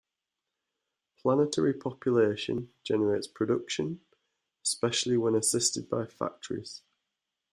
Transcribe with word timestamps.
Planetary 1.21 1.75
population 1.75 2.71
generates 2.83 3.27
production, 3.27 4.01
especially 4.65 5.15
when 5.15 5.35
assisted 5.35 5.91
by 5.91 6.07
factories. 6.07 6.81